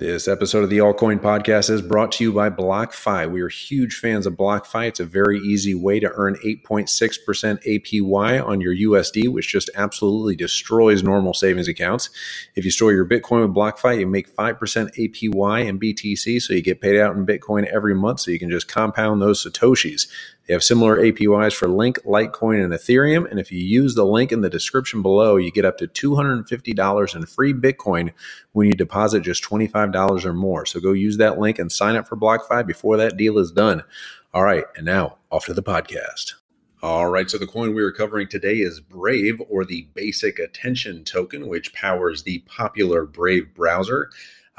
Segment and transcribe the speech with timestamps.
[0.00, 3.30] This episode of the Altcoin Podcast is brought to you by BlockFi.
[3.30, 4.88] We are huge fans of BlockFi.
[4.88, 6.88] It's a very easy way to earn 8.6%
[7.66, 12.08] APY on your USD, which just absolutely destroys normal savings accounts.
[12.56, 16.62] If you store your Bitcoin with BlockFi, you make 5% APY in BTC, so you
[16.62, 20.06] get paid out in Bitcoin every month, so you can just compound those Satoshis.
[20.50, 23.30] They have similar APYs for Link, Litecoin, and Ethereum.
[23.30, 27.14] And if you use the link in the description below, you get up to $250
[27.14, 28.10] in free Bitcoin
[28.50, 30.66] when you deposit just $25 or more.
[30.66, 33.84] So go use that link and sign up for BlockFi before that deal is done.
[34.34, 36.32] All right, and now off to the podcast.
[36.82, 41.04] All right, so the coin we are covering today is Brave, or the Basic Attention
[41.04, 44.10] Token, which powers the popular Brave browser.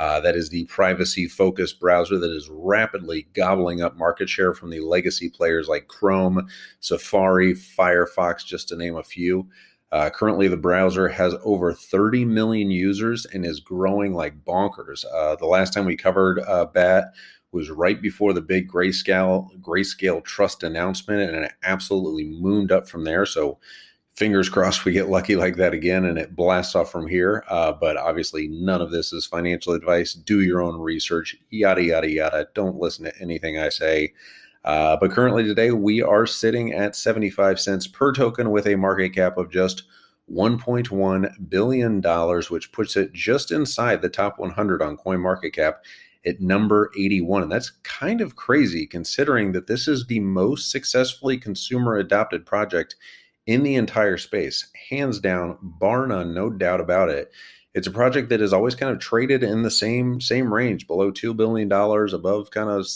[0.02, 4.72] Uh, that is the privacy focused browser that is rapidly gobbling up market share from
[4.72, 6.48] the legacy players like Chrome,
[6.80, 9.48] Safari, Firefox, just to name a few.
[9.92, 15.06] Uh, currently, the browser has over 30 million users and is growing like bonkers.
[15.14, 17.14] Uh, the last time we covered uh, BAT
[17.52, 23.04] was right before the big grayscale grayscale trust announcement, and it absolutely mooned up from
[23.04, 23.28] there.
[23.28, 23.60] So
[24.22, 27.44] fingers crossed we get lucky like that again and it blasts off from here.
[27.50, 30.14] Uh, but obviously, none of this is financial advice.
[30.14, 32.48] Do your own research, yada, yada, yada.
[32.54, 34.14] Don't listen to anything I say.
[34.64, 39.10] Uh, but currently, today, we are sitting at 75 cents per token with a market
[39.10, 39.86] cap of just
[40.32, 42.02] $1.1 billion,
[42.52, 45.78] which puts it just inside the top 100 on CoinMarketCap
[46.28, 47.42] at number 81.
[47.42, 52.96] And that's kind of crazy considering that this is the most successfully consumer adopted project
[53.48, 57.32] in the entire space, hands down, bar none, no doubt about it.
[57.74, 61.12] It's a project that is always kind of traded in the same same range, below
[61.12, 62.88] two billion dollars, above kind of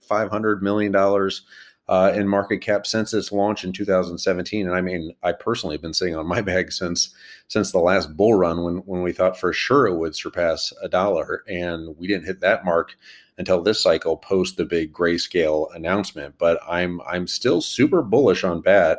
[0.00, 1.42] five hundred million dollars
[1.88, 4.66] uh, in market cap since its launch in 2017.
[4.66, 7.14] And I mean, I personally have been sitting on my bag since
[7.48, 10.88] since the last bull run when when we thought for sure it would surpass a
[10.88, 12.96] dollar, and we didn't hit that mark
[13.36, 16.36] until this cycle post the big grayscale announcement.
[16.38, 18.98] But I'm I'm still super bullish on BAT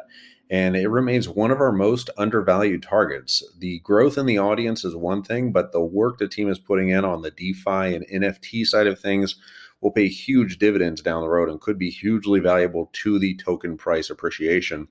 [0.50, 3.44] and it remains one of our most undervalued targets.
[3.58, 6.90] The growth in the audience is one thing, but the work the team is putting
[6.90, 9.36] in on the DeFi and NFT side of things
[9.82, 13.78] will pay huge dividends down the road and could be hugely valuable to the token
[13.78, 14.88] price appreciation.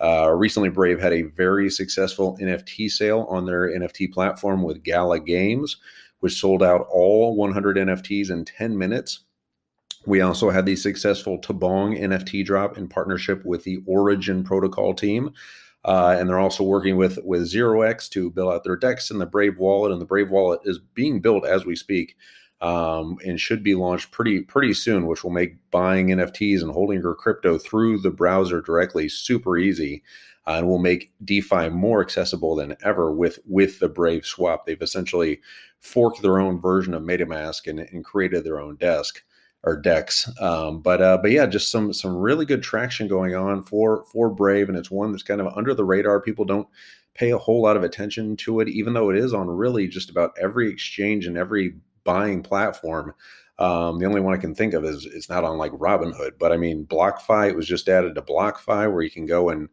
[0.00, 5.20] Uh, recently, Brave had a very successful NFT sale on their NFT platform with Gala
[5.20, 5.76] Games,
[6.20, 9.20] which sold out all 100 NFTs in 10 minutes
[10.06, 15.32] we also had the successful Tabong NFT drop in partnership with the Origin Protocol team.
[15.84, 19.26] Uh, and they're also working with with ZeroX to build out their DEX in the
[19.26, 19.92] Brave Wallet.
[19.92, 22.16] And the Brave Wallet is being built as we speak,
[22.62, 27.02] um, and should be launched pretty pretty soon, which will make buying NFTs and holding
[27.02, 30.02] your crypto through the browser directly super easy,
[30.46, 34.64] uh, and will make DeFi more accessible than ever with with the Brave Swap.
[34.64, 35.42] They've essentially
[35.80, 39.22] forked their own version of MetaMask and, and created their own desk
[39.64, 40.30] or decks.
[40.40, 44.30] Um, but uh, but yeah, just some some really good traction going on for for
[44.30, 46.20] Brave, and it's one that's kind of under the radar.
[46.20, 46.68] People don't
[47.14, 50.10] pay a whole lot of attention to it, even though it is on really just
[50.10, 53.14] about every exchange and every buying platform.
[53.58, 56.52] Um, the only one I can think of is it's not on like Robinhood, but
[56.52, 57.50] I mean BlockFi.
[57.50, 59.68] It was just added to BlockFi, where you can go and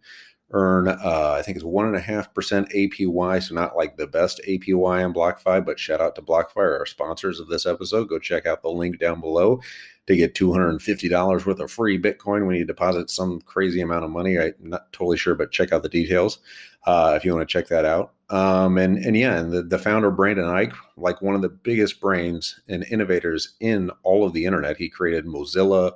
[0.51, 4.07] earn uh, I think it's one and a half percent APY, so not like the
[4.07, 8.09] best APY on BlockFi, but shout out to BlockFi, our sponsors of this episode.
[8.09, 9.61] Go check out the link down below
[10.07, 13.41] to get two hundred and fifty dollars worth of free Bitcoin when you deposit some
[13.41, 14.37] crazy amount of money.
[14.39, 16.39] I'm not totally sure, but check out the details
[16.85, 18.13] uh, if you want to check that out.
[18.29, 21.99] Um, and and yeah, and the, the founder Brendan Eich, like one of the biggest
[21.99, 25.91] brains and innovators in all of the internet, he created Mozilla,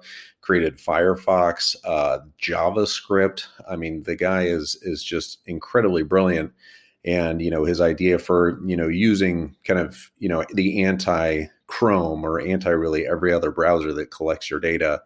[0.45, 3.47] created Firefox, uh, JavaScript.
[3.67, 6.51] I mean, the guy is is just incredibly brilliant.
[7.03, 11.45] And you know his idea for you know using kind of you know the anti
[11.67, 15.01] Chrome or anti really every other browser that collects your data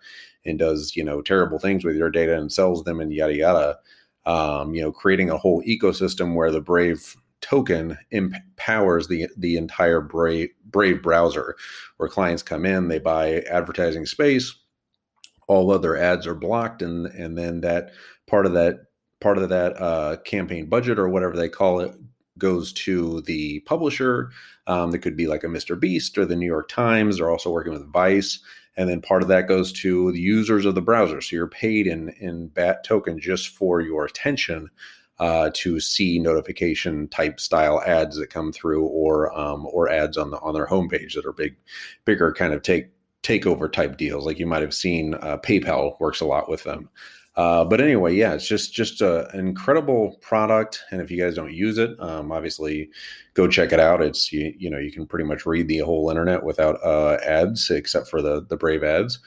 [0.45, 3.77] and does you know terrible things with your data and sells them and yada yada.
[4.25, 10.01] Um, you know, creating a whole ecosystem where the Brave token empowers the the entire
[10.01, 11.55] Brave Brave browser,
[11.97, 14.53] where clients come in, they buy advertising space,
[15.49, 17.91] all other ads are blocked and and then that
[18.27, 18.75] part of that
[19.19, 21.93] part of that uh, campaign budget or whatever they call it
[22.37, 24.31] goes to the publisher.
[24.65, 27.51] Um, that could be like a mr beast or the new york times they're also
[27.51, 28.39] working with vice
[28.79, 31.19] and then part of that goes to the users of the browser.
[31.19, 34.69] So you're paid in in bat token just for your attention
[35.19, 40.31] uh, to see notification type style ads that come through or um, or ads on
[40.31, 41.57] the on their homepage that are big
[42.05, 42.87] bigger kind of take
[43.23, 44.25] takeover type deals.
[44.25, 46.89] Like you might have seen, uh, PayPal works a lot with them.
[47.35, 51.35] Uh, but anyway, yeah, it's just just a, an incredible product, and if you guys
[51.35, 52.89] don't use it, um, obviously
[53.33, 54.01] go check it out.
[54.01, 57.69] It's you, you know you can pretty much read the whole internet without uh, ads,
[57.69, 59.19] except for the the Brave ads.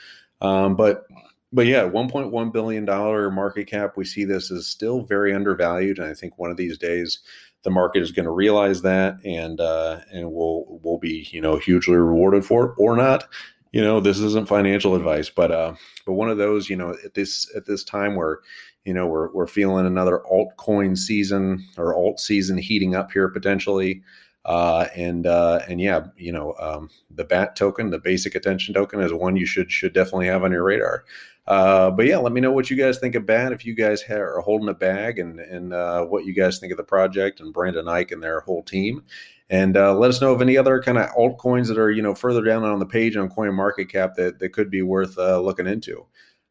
[0.42, 1.06] Um, but
[1.54, 3.96] but yeah, 1.1 billion dollar market cap.
[3.96, 7.20] We see this as still very undervalued, and I think one of these days
[7.62, 11.56] the market is going to realize that, and uh, and we'll we'll be you know
[11.56, 13.24] hugely rewarded for it or not
[13.72, 15.74] you know this isn't financial advice but uh
[16.06, 18.40] but one of those you know at this at this time where
[18.84, 24.02] you know we're we're feeling another altcoin season or alt season heating up here potentially
[24.44, 29.00] uh and uh and yeah you know um the bat token the basic attention token
[29.00, 31.04] is one you should should definitely have on your radar
[31.46, 33.52] uh, but yeah, let me know what you guys think of BAT.
[33.52, 36.70] If you guys ha- are holding a bag and and uh, what you guys think
[36.70, 39.02] of the project and Brendan Eich and their whole team.
[39.52, 42.14] And uh, let us know of any other kind of altcoins that are you know
[42.14, 45.38] further down on the page on Coin Market Cap that that could be worth uh,
[45.40, 46.06] looking into.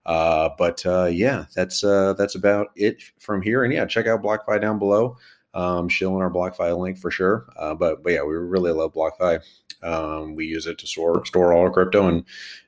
[0.06, 3.63] Uh, but uh, yeah, that's uh, that's about it from here.
[3.63, 5.18] And yeah, check out BlockFi down below.
[5.56, 7.48] Um, shilling our BlockFi link for sure.
[7.57, 9.42] Uh, but but yeah, we really love BlockFi.
[9.81, 12.24] Um, we use it to store store all our crypto and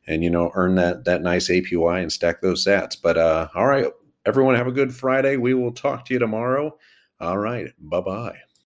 [0.08, 2.98] and you know earn that that nice APY and stack those Sats.
[3.00, 3.86] But all right,
[4.26, 5.38] everyone, have a good Friday.
[5.38, 6.76] We will talk to you tomorrow.
[7.20, 8.38] All right, bye bye.